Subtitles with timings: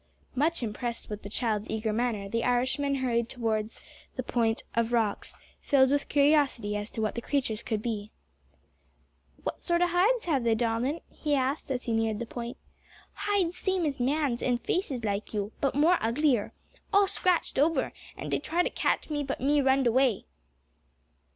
[0.33, 3.79] Much impressed with the child's eager manner, the Irishman hurried towards
[4.15, 8.09] the point of rocks, filled with curiosity as to what the creatures could be.
[9.43, 12.57] "What sort o' hids have they, darlint?" he asked, as he neared the point.
[13.27, 16.51] "Hids same as mans, and faces like you, but more uglier,
[16.91, 20.25] all scratched over, an' dey try to catch me, but me runned away."